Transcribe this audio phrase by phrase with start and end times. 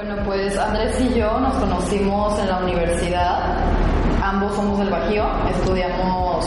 [0.00, 3.56] Bueno, pues Andrés y yo nos conocimos en la universidad.
[4.22, 6.46] Ambos somos del Bajío, estudiamos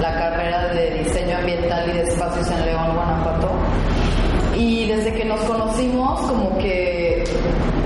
[0.00, 3.50] la carrera de diseño ambiental y de espacios en León, Guanajuato.
[4.56, 7.24] Y desde que nos conocimos, como que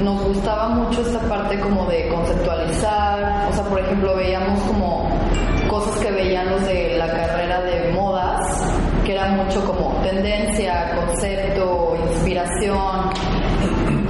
[0.05, 3.49] nos gustaba mucho esta parte como de conceptualizar.
[3.51, 5.11] O sea, por ejemplo, veíamos como
[5.69, 8.39] cosas que veían los de la carrera de modas,
[9.05, 13.42] que era mucho como tendencia, concepto, inspiración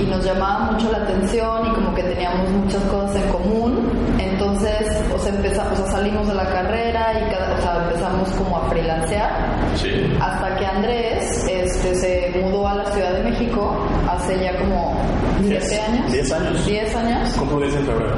[0.02, 3.90] y nos llamaba mucho la atención y como que teníamos muchas cosas en común.
[4.18, 8.28] Entonces, o sea, empezamos, o sea, salimos de la carrera y cada, o sea, empezamos
[8.30, 9.30] como a freelancear.
[9.76, 10.12] Sí.
[10.20, 13.76] Hasta que Andrés este, se mudó a la Ciudad de México
[14.08, 15.00] hace ya como
[15.42, 16.12] 7 años.
[16.12, 16.66] 10 años.
[16.66, 17.28] 10 años.
[17.34, 18.16] Cumplo 10 en febrero.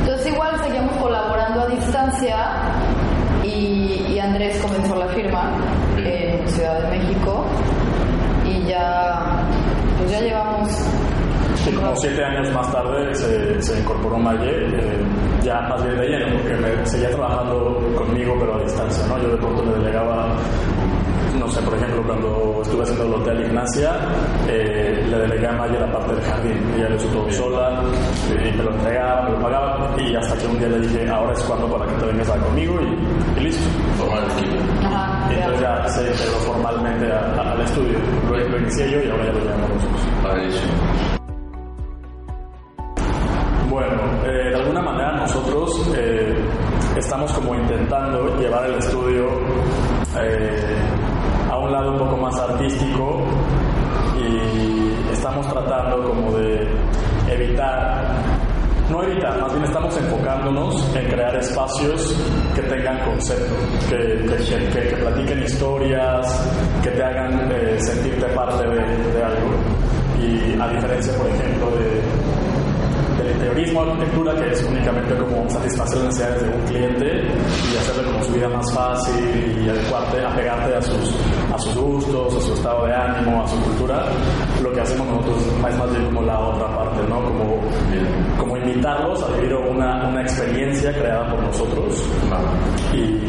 [0.00, 2.36] Entonces igual seguíamos colaborando a distancia
[3.44, 5.50] y, y Andrés comenzó la firma
[5.98, 7.44] en Ciudad de México
[8.44, 9.44] y ya,
[9.98, 10.70] pues ya llevamos
[11.68, 15.04] Sí, como 7 años más tarde se, se incorporó Maye, eh,
[15.42, 19.18] ya más bien de lleno, porque me seguía trabajando conmigo, pero a distancia, ¿no?
[19.22, 20.28] Yo de pronto le delegaba
[21.38, 23.92] no sé, por ejemplo, cuando estuve haciendo el Hotel Ignacia,
[24.48, 26.72] eh, le delegué a Maya la parte del jardín.
[26.76, 27.80] Ella lo hizo todo sola,
[28.28, 31.32] y me lo entregaba, me lo pagaba, y hasta que un día le dije, ahora
[31.32, 33.62] es cuando para que te vengas a conmigo, y, y listo.
[33.98, 34.56] Formar el equipo.
[34.84, 37.98] Ajá, Y entonces ya se integró formalmente a- a- al estudio.
[38.28, 41.17] Lo, lo inicié yo y ahora ya lo llevamos nosotros.
[45.28, 46.34] Nosotros eh,
[46.96, 49.26] estamos como intentando llevar el estudio
[50.18, 50.74] eh,
[51.50, 53.20] a un lado un poco más artístico
[54.18, 56.66] y estamos tratando como de
[57.30, 58.06] evitar,
[58.90, 62.16] no evitar, más bien estamos enfocándonos en crear espacios
[62.54, 63.54] que tengan concepto,
[63.90, 66.50] que, que, que- que platiquen historias,
[66.82, 69.50] que te hagan eh, sentirte parte de, de algo.
[70.22, 72.00] Y a diferencia, por ejemplo, de,
[73.28, 77.06] del interiorismo, arquitectura, que es únicamente como satisfacer las necesidades de un cliente
[77.72, 81.14] y hacerle como su vida más fácil y adecuarte, apegarte a sus,
[81.52, 84.04] a sus gustos, a su estado de ánimo, a su cultura,
[84.62, 87.22] lo que hacemos nosotros es más bien como la otra parte, ¿no?
[87.22, 87.60] Como,
[88.38, 92.04] como invitarlos a vivir una, una experiencia creada por nosotros
[92.92, 93.20] y,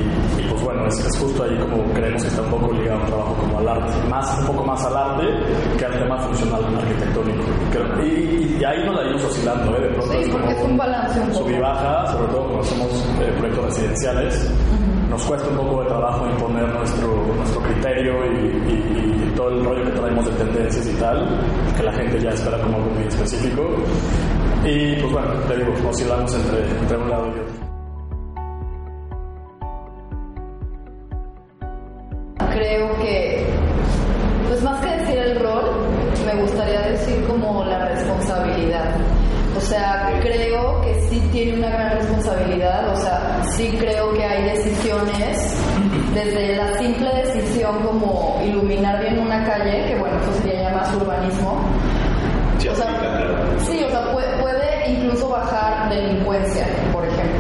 [0.50, 3.60] pues bueno, es, justo ahí como creemos que está un poco ligado un trabajo como
[3.60, 5.28] al arte, más, un poco más al arte
[5.78, 7.44] que al tema funcional arquitectónico.
[8.04, 9.89] Y, y ahí nos la iremos oscilando, ¿eh?
[9.96, 11.50] De Sí, es porque es un balance un poco.
[11.50, 14.52] y baja, sobre todo cuando hacemos eh, proyectos residenciales.
[15.10, 19.66] Nos cuesta un poco de trabajo imponer nuestro, nuestro criterio y, y- y todo el
[19.66, 21.28] rollo que traemos de tendencias y tal,
[21.76, 23.64] que la gente ya espera como algo muy específico.
[24.66, 27.49] Y pues bueno, te digo, oscilamos entre, entre un lado y otro.
[41.32, 45.56] Tiene una gran responsabilidad, o sea, sí creo que hay decisiones,
[46.14, 50.94] desde la simple decisión como iluminar bien una calle, que bueno, eso sería ya más
[50.96, 51.60] urbanismo,
[52.60, 53.60] Sí, o sea, aplica, claro.
[53.60, 57.40] sí, o sea, puede, puede incluso bajar delincuencia, por ejemplo.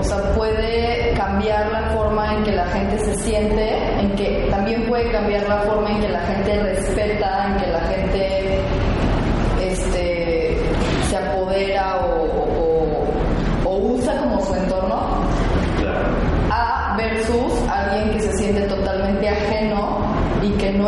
[0.00, 4.86] O sea, puede cambiar la forma en que la gente se siente, en que también
[4.86, 8.60] puede cambiar la forma en que la gente respeta, en que la gente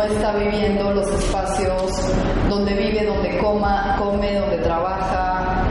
[0.01, 2.11] no está viviendo los espacios
[2.49, 5.67] donde vive, donde coma, come, donde trabaja.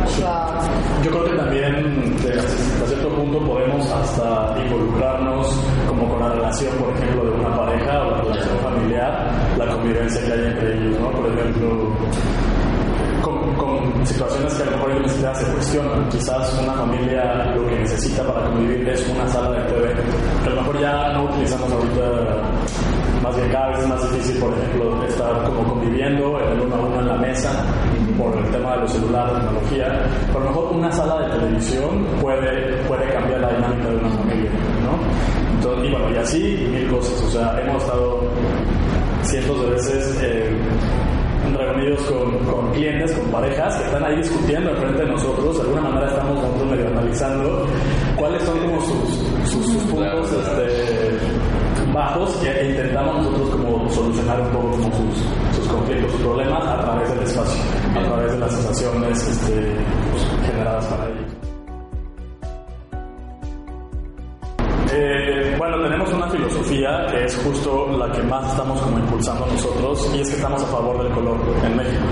[1.02, 5.48] Yo creo que también hasta cierto punto podemos hasta involucrarnos
[5.88, 10.24] como con la relación, por ejemplo, de una pareja o la relación familiar, la convivencia
[10.24, 11.10] que hay entre ellos, ¿no?
[11.10, 11.96] Por ejemplo,
[13.22, 16.08] con, con situaciones que a lo mejor ni siquiera se cuestionan.
[16.08, 19.94] Quizás una familia lo que necesita para convivir es una sala de TV,
[20.44, 22.02] a lo mejor ya no utilizamos ahorita,
[23.22, 26.74] más bien cada vez es más difícil, por ejemplo, estar como conviviendo en el uno
[26.74, 27.50] a uno en la mesa,
[28.16, 32.06] por el tema de los celulares, tecnología, pero a lo mejor una sala de televisión
[32.20, 34.50] puede, puede cambiar la dinámica de una familia,
[34.84, 35.54] ¿no?
[35.54, 38.20] Entonces, y bueno, y así mil cosas, o sea, hemos estado
[39.22, 40.50] cientos de veces eh,
[41.56, 45.82] reunidos con, con, clientes, con parejas que están ahí discutiendo frente de nosotros, de alguna
[45.82, 47.66] manera estamos nosotros medio analizando
[48.16, 50.99] cuáles son como sus, sus, sus puntos este,
[51.92, 56.80] bajos que intentamos nosotros como solucionar un poco como sus, sus conflictos, sus problemas a
[56.80, 57.60] través del espacio,
[57.96, 59.76] a través de las sensaciones este,
[60.10, 61.40] pues, generadas para ellos.
[64.92, 70.10] Eh, bueno, tenemos una filosofía que es justo la que más estamos como impulsando nosotros
[70.14, 72.04] y es que estamos a favor del color en México.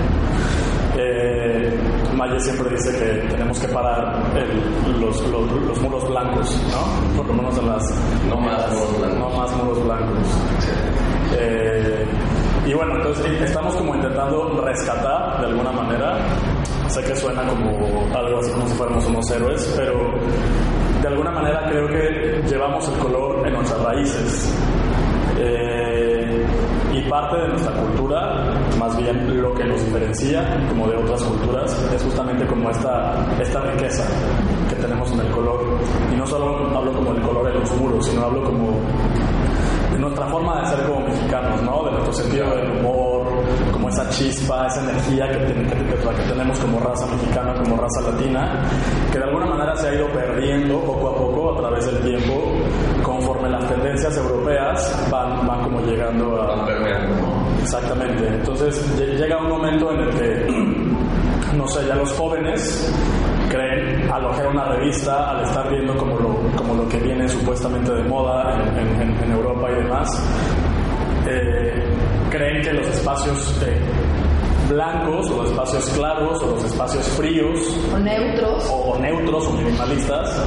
[0.97, 1.79] Eh,
[2.15, 7.17] Maye siempre dice que tenemos que parar el, los, los, los, muros blancos, ¿no?
[7.17, 7.83] Por lo menos en las...
[8.27, 9.19] No más muros blancos.
[9.19, 10.27] No más muros blancos.
[11.37, 12.05] Eh,
[12.65, 16.17] y bueno, entonces estamos como intentando rescatar de alguna manera.
[16.87, 17.71] Sé que suena como
[18.15, 20.13] algo así como si fuéramos unos héroes, pero
[21.01, 24.53] de alguna manera creo que llevamos el color en nuestras raíces.
[25.37, 25.78] Eh,
[26.99, 31.91] y parte de nuestra cultura, más bien lo que nos diferencia como de otras culturas,
[31.93, 34.05] es justamente como esta, esta riqueza
[34.69, 35.59] que tenemos en el color.
[36.11, 38.79] Y no solo hablo como el color en los muros, sino hablo como
[39.91, 41.85] de nuestra forma de ser como mexicanos, ¿no?
[41.85, 43.18] De nuestro sentido del humor,
[43.71, 48.01] como esa chispa, esa energía que, que, que, que, tenemos como raza mexicana, como raza
[48.11, 48.63] latina,
[49.11, 52.53] que de alguna manera se ha ido perdiendo poco a poco a través del tiempo,
[53.03, 56.67] conforme las tendencias europeas van, van como llegando a...
[57.61, 58.27] Exactamente.
[58.27, 62.93] Entonces llega un momento en el que, no sé, ya los jóvenes
[63.49, 67.91] creen al ojear una revista, al estar viendo como lo, como lo que viene supuestamente
[67.91, 70.23] de moda en, en, en Europa y demás,
[71.29, 71.83] eh,
[72.29, 73.77] creen que los espacios eh,
[74.69, 77.59] blancos o los espacios claros o los espacios fríos
[77.93, 80.45] o neutros o, o neutros o minimalistas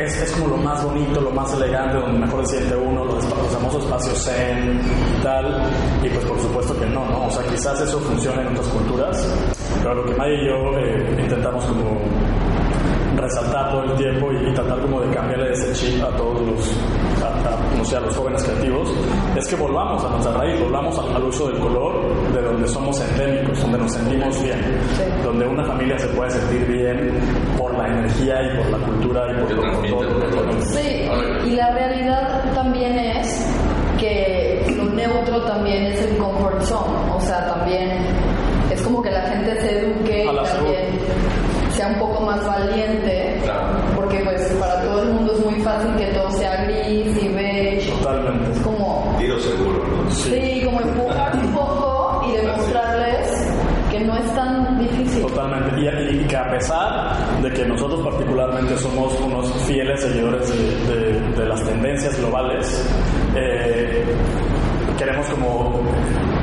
[0.00, 3.24] es, es, como lo más bonito, lo más elegante, donde mejor se siente uno, los,
[3.24, 4.80] los famosos espacios zen
[5.18, 5.70] y tal,
[6.02, 7.26] y pues por supuesto que no, ¿no?
[7.26, 9.38] O sea, quizás eso funcione en otras culturas,
[9.78, 12.00] pero lo que Maya y yo eh, intentamos como
[13.16, 16.76] resaltar todo el tiempo y, y, tratar como de cambiarle ese chip a todos los,
[17.94, 18.90] a, a, no sé, a los jóvenes creativos,
[19.36, 23.00] es que volvamos a nuestra raíz, volvamos al, al, uso del color de donde somos
[23.00, 24.58] endémicos, donde nos sentimos bien,
[24.96, 25.02] sí.
[25.22, 27.20] donde una familia se puede sentir bien
[27.56, 30.64] por la energía y por la cultura y por, todo, todo lo que tenemos.
[30.64, 31.08] Sí,
[31.46, 33.46] y la realidad también es
[33.98, 37.90] que lo neutro también es el comfort zone, o sea, también
[38.70, 40.86] es como que la gente se eduque y también
[41.72, 43.25] sea un poco más valiente,
[50.24, 53.46] Sí, sí como empujar un poco y demostrarles
[53.90, 55.22] que no es tan difícil.
[55.22, 55.80] Totalmente.
[55.80, 61.20] Y, y, que a pesar de que nosotros particularmente somos unos fieles seguidores de, de,
[61.32, 62.84] de las tendencias globales,
[63.36, 64.04] eh,
[64.96, 65.82] queremos como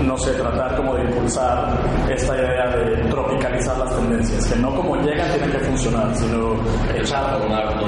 [0.03, 1.77] no sé, tratar como de impulsar
[2.09, 6.55] esta idea de tropicalizar las tendencias, que no como llegan tienen que funcionar, sino
[6.93, 7.39] echar,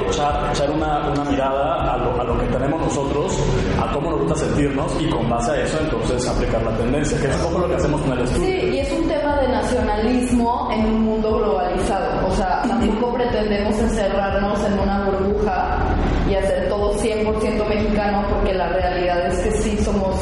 [0.08, 3.38] echar, echar una, una, mirada a lo, a lo, que tenemos nosotros,
[3.82, 7.28] a cómo nos gusta sentirnos y con base a eso entonces aplicar la tendencia, que
[7.28, 8.46] es un poco lo que hacemos con el estudio.
[8.46, 13.78] Sí, y es un tema de nacionalismo en un mundo globalizado, o sea, tampoco pretendemos
[13.78, 15.95] encerrarnos en una burbuja
[16.30, 20.16] y hacer todo 100% mexicano porque la realidad es que sí somos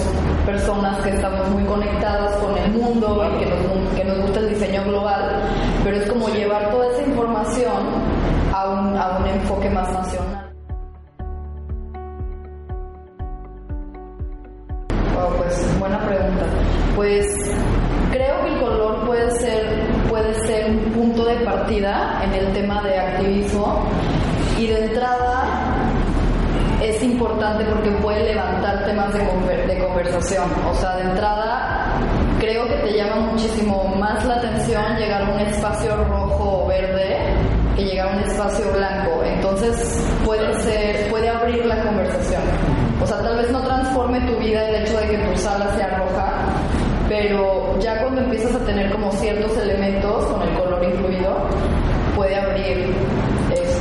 [0.45, 4.49] personas que estamos muy conectadas con el mundo y que nos, que nos gusta el
[4.49, 5.41] diseño global,
[5.83, 7.73] pero es como llevar toda esa información
[8.53, 10.51] a un, a un enfoque más nacional.
[15.15, 16.45] Wow, pues buena pregunta.
[16.95, 17.25] Pues
[18.11, 19.65] creo que el color puede ser,
[20.09, 23.83] puede ser un punto de partida en el tema de activismo
[24.59, 25.42] y de entrada
[26.83, 29.19] es importante porque puede levantar temas de,
[29.67, 30.49] de, conversación.
[30.69, 31.97] O sea, de entrada,
[32.39, 37.17] creo que te llama muchísimo más la atención llegar a un espacio rojo o verde
[37.75, 39.23] que llegar a un espacio blanco.
[39.23, 42.41] Entonces, puede ser, puede abrir la conversación.
[43.01, 45.97] O sea, tal vez no transforme tu vida el hecho de que tu sala sea
[45.97, 46.33] roja,
[47.07, 51.35] pero ya cuando empiezas a tener como ciertos elementos con el color incluido,
[52.15, 52.93] puede abrir
[53.51, 53.72] este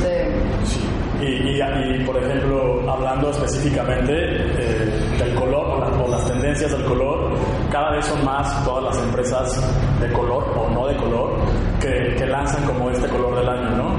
[1.23, 6.71] y, y, y, por ejemplo, hablando específicamente eh, del color o, la, o, las tendencias
[6.71, 7.33] del color,
[7.71, 11.35] cada vez son más todas las empresas de color o no de color
[11.79, 13.93] que, que lanzan como este color del año, ¿no?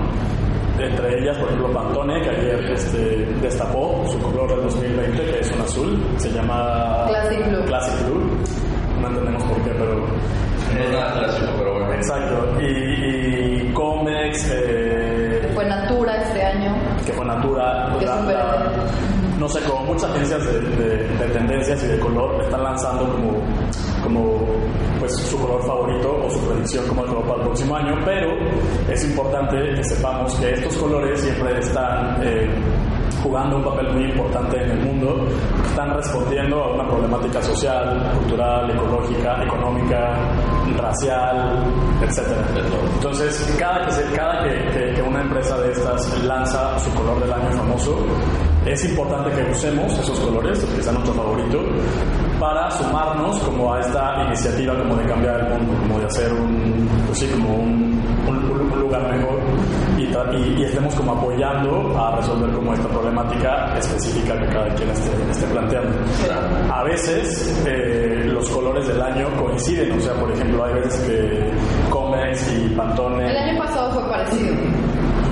[0.78, 2.98] Entre ellas, por ejemplo, Pantone, que ayer este,
[3.40, 7.64] destapó su color del 2020, que es un azul, se llama Classic Blue.
[7.64, 8.44] Classic Blue
[9.00, 9.94] no entendemos por qué, pero...
[10.74, 11.92] No es nada clásico, pero bueno.
[11.94, 12.60] Exacto.
[12.60, 16.23] Y, y Comex, eh, Fue Natura.
[17.04, 18.72] Que fue Natura, la- la-
[19.38, 23.32] no sé, como muchas agencias de, de- de tendencias y de color están lanzando como,
[24.02, 24.46] como
[25.00, 28.28] pues, su color favorito o su predicción como el color para el próximo año, pero
[28.90, 32.48] es importante que sepamos que estos colores siempre están eh,
[33.24, 35.26] jugando un papel muy importante en el mundo,
[35.64, 40.14] están respondiendo a una problemática social, cultural, ecológica, económica,
[40.76, 41.64] racial,
[42.02, 42.44] etcétera.
[42.96, 47.96] Entonces, cada que, cada que, una empresa de estas lanza su color del año famoso,
[48.66, 51.60] es importante que usemos esos colores, que sea nuestro favorito,
[52.38, 56.88] para sumarnos como a esta iniciativa como de cambiar el mundo, como de hacer un,
[57.06, 59.43] pues sí, como un lugar mejor
[60.32, 65.10] y, y- estemos como apoyando a resolver como esta problemática específica que cada quien esté,
[65.30, 65.90] esté planteando.
[66.72, 71.50] A veces eh, los colores del año coinciden, o sea, por ejemplo, hay veces que
[71.90, 74.54] Comex y Pantone El año pasado fue parecido.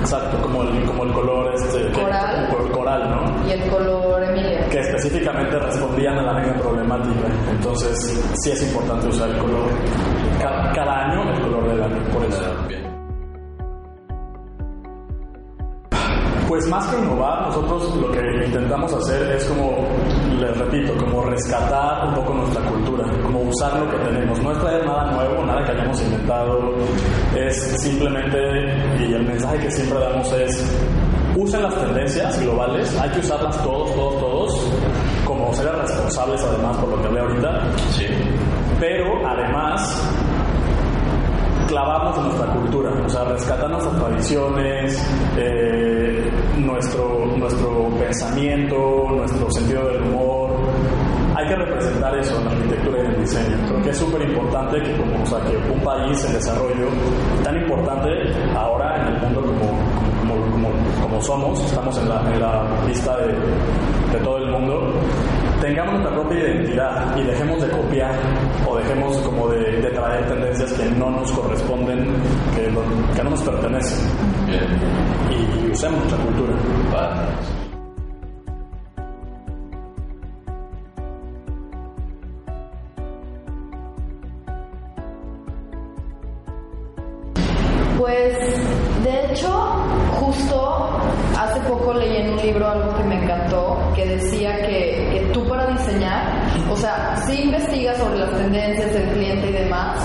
[0.01, 2.47] Exacto, como el, como el color este, que- Coral.
[2.49, 3.47] como el coral, ¿no?
[3.47, 4.67] Y el color Emilia.
[4.69, 7.27] Que específicamente respondían a la misma problemática.
[7.51, 9.69] Entonces, sí es importante usar el color.
[10.41, 12.43] Ca- Cada, año el color del año, por eso.
[16.47, 19.77] Pues más que innovar, nosotros lo que intentamos hacer es como,
[20.39, 24.39] les repito, como rescatar un poco nuestra cultura, como usar lo que tenemos.
[24.41, 26.59] No es traer nada nuevo, nada que hayamos inventado,
[27.35, 28.37] es simplemente,
[28.99, 30.77] y el mensaje que siempre damos es,
[31.35, 34.71] usen las tendencias globales, hay que usarlas todos, todos, todos,
[35.25, 38.05] como seres responsables además por lo que hablé ahorita, Sí.
[38.79, 40.01] pero además
[41.73, 49.87] clavarnos en nuestra cultura, o sea, rescatar nuestras tradiciones, eh, nuestro, nuestro pensamiento, nuestro sentido
[49.89, 50.51] del humor.
[51.35, 53.57] Hay que representar eso en la arquitectura y en el diseño.
[53.67, 55.39] Creo que es súper importante que, o sea,
[55.73, 56.87] un país en desarrollo,
[57.43, 58.09] tan importante
[58.55, 60.69] ahora en el mundo como,
[61.01, 63.33] como somos, estamos en la, en la lista de,
[64.13, 64.93] de todo el mundo,
[65.63, 68.19] tengamos nuestra propia identidad y dejemos de copiar
[68.67, 72.05] o dejemos como de, de traer tendencias que no nos corresponden,
[72.53, 72.81] que no,
[73.15, 74.09] que no nos pertenecen
[74.45, 74.61] Bien.
[75.31, 76.53] y, usemos nuestra cultura.
[76.91, 77.21] Vale.
[87.97, 88.37] Pues,
[89.05, 89.49] de hecho,
[90.19, 90.92] justo
[91.37, 95.47] hace poco leí en un libro algo que me encantó, que decía que, que tú
[95.47, 96.23] para diseñar,
[96.69, 99.99] o sea, sí investigas sobre las tendencias del cliente y demás,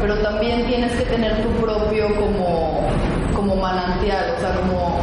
[0.00, 2.86] pero también tienes que tener tu propio como,
[3.34, 5.00] como manantial, o sea, como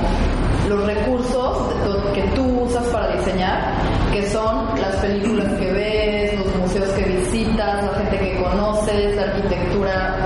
[0.69, 1.73] los recursos
[2.13, 3.73] que tú usas para diseñar,
[4.11, 9.23] que son las películas que ves, los museos que visitas, la gente que conoces, la
[9.23, 10.20] arquitectura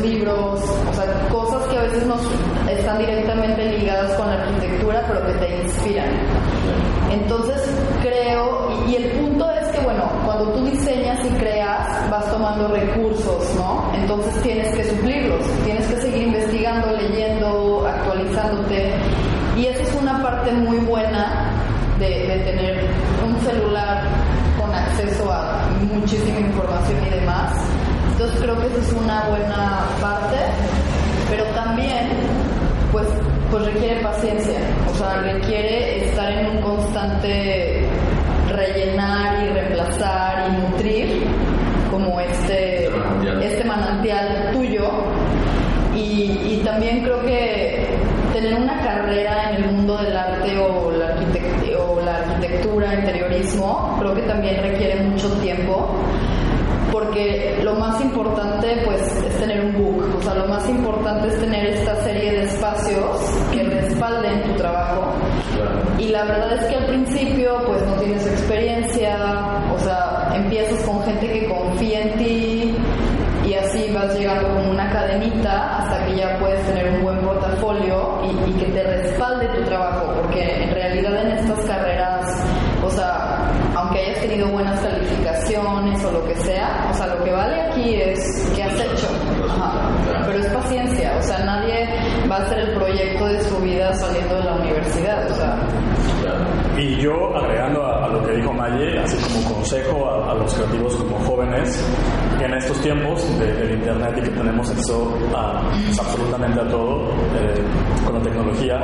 [0.00, 0.60] libros,
[0.90, 2.20] o sea, cosas que a veces nos
[2.70, 6.08] están directamente ligadas con la arquitectura, pero que te inspiran.
[7.10, 7.60] Entonces
[8.02, 13.54] creo, y, el punto es que, bueno, cuando tú diseñas y creas, vas tomando recursos,
[13.56, 13.90] ¿no?
[13.94, 18.94] Entonces tienes que suplirlos, tienes que seguir investigando, leyendo, actualizándote.
[19.56, 21.52] Y esa es una parte muy buena
[21.98, 22.88] de tener
[23.24, 24.02] un celular
[24.58, 27.52] con acceso a muchísima información y demás.
[28.14, 30.36] Entonces creo que esa es una buena parte,
[31.30, 32.08] pero también
[32.92, 33.06] pues,
[33.50, 34.58] pues requiere paciencia,
[34.90, 37.86] o sea, requiere estar en un constante
[38.48, 41.24] rellenar y reemplazar y nutrir
[41.90, 43.42] como este, Este manantial.
[43.42, 44.90] este manantial tuyo.
[45.96, 46.00] Y,
[46.60, 47.86] y también creo que
[48.32, 53.96] tener una carrera en el mundo del arte o la, arquitect- o la arquitectura, interiorismo,
[54.00, 55.88] creo que también requiere mucho tiempo
[56.92, 61.40] porque lo más importante pues es tener un book, o sea, lo más importante es
[61.40, 63.20] tener esta serie de espacios
[63.52, 65.12] que respalden tu trabajo.
[65.98, 69.16] Y la verdad es que al principio pues no tienes experiencia,
[69.74, 72.76] o sea, empiezas con gente que confía en ti
[73.46, 78.20] y así vas llegando como una cadenita hasta que ya puedes tener un buen portafolio
[78.24, 82.44] y, y que te respalde tu trabajo, porque en realidad en estas carreras,
[82.82, 85.03] o sea, aunque hayas tenido buenas calificaciones
[85.52, 89.06] o lo que sea, o sea, lo que vale aquí es qué has hecho.
[90.26, 91.86] Pero es paciencia, o sea, nadie
[92.30, 95.58] va a hacer el proyecto de su vida saliendo de la universidad, o sea,
[96.76, 101.18] Y yo, agregando a, lo que dijo Maye, así como consejo a, los creativos como
[101.20, 101.84] jóvenes,
[102.40, 107.64] en estos tiempos del Internet y que tenemos acceso a, pues, absolutamente a todo eh,
[108.04, 108.80] con la tecnología,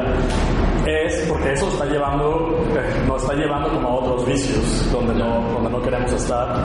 [0.87, 5.43] es porque eso está llevando, eh, nos está llevando como a otros vicios donde no,
[5.53, 6.63] donde no queremos estar.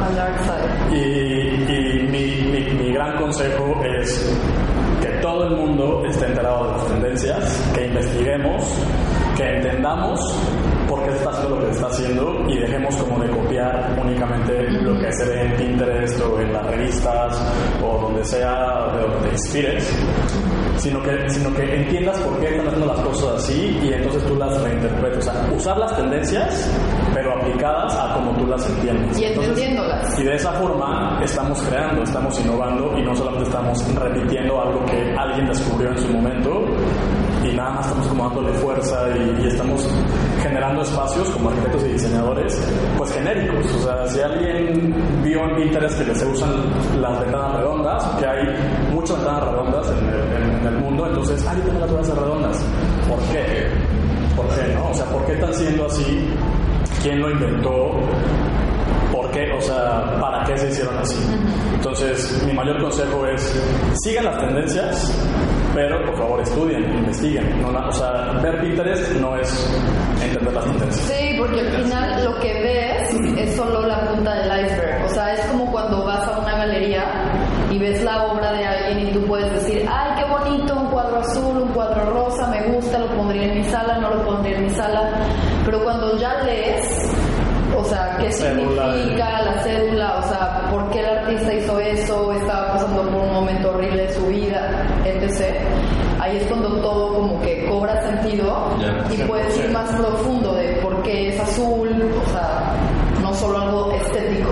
[0.92, 4.40] Y, y mi, mi gran consejo es
[5.02, 8.64] que todo el mundo esté enterado de las tendencias, que investiguemos,
[9.36, 10.20] que entendamos
[10.88, 15.00] por qué está haciendo lo que está haciendo y dejemos como de copiar únicamente lo
[15.00, 17.42] que se ve en Pinterest o en las revistas
[17.84, 19.98] o donde sea de donde te inspires,
[20.78, 24.36] sino que, sino que entiendas por qué están haciendo las cosas así y entonces tú
[24.36, 25.28] las reinterpretes.
[25.28, 26.72] O sea, usar las tendencias,
[27.14, 29.20] pero aplicadas a como tú las entiendes.
[29.20, 30.20] Y entendiéndolas.
[30.20, 35.16] y de esa forma estamos creando, estamos innovando y no solamente estamos repitiendo algo que
[35.18, 36.66] alguien descubrió en su momento
[37.50, 39.88] y nada más estamos como dándole fuerza y, estamos
[40.42, 43.66] generando espacios como arquitectos y diseñadores pues genéricos.
[43.76, 46.52] O sea, si alguien vio en Pinterest que se usan
[47.00, 48.46] las ventanas redondas, que hay
[48.92, 52.66] muchas ventanas redondas en el, mundo, entonces, ah, yo tengo las ventanas redondas.
[53.08, 53.68] ¿Por qué?
[54.36, 54.90] ¿Por qué no?
[54.90, 56.28] O sea, ¿por qué están siendo así?
[57.02, 57.92] ¿Quién lo inventó?
[59.12, 59.52] ¿Por qué?
[59.52, 61.18] O sea, ¿para qué se hicieron así?
[61.74, 63.62] Entonces, mi mayor consejo es,
[64.04, 65.12] sigan las tendencias,
[65.76, 67.62] pero por favor estudien, investiguen.
[67.62, 69.78] No, o sea, ver Pinterest no es
[70.24, 71.06] entender las tendencias.
[71.06, 75.06] Sí, porque al final lo que ves es solo la punta del iceberg.
[75.06, 77.04] O sea, es como cuando vas a una galería
[77.70, 81.18] y ves la obra de alguien y tú puedes decir, ay, qué bonito, un cuadro
[81.18, 84.64] azul, un cuadro rosa, me gusta, lo pondría en mi sala, no lo pondría en
[84.64, 85.28] mi sala.
[85.66, 87.12] Pero cuando ya lees
[87.78, 92.74] o sea, qué significa la cédula, o sea, por qué el artista hizo eso, estaba
[92.74, 95.56] pasando por un momento horrible de su vida, etc.
[96.20, 98.70] Ahí es cuando todo como que cobra sentido
[99.12, 102.74] y puedes ir más profundo de por qué es azul, o sea,
[103.22, 104.52] no solo algo estético.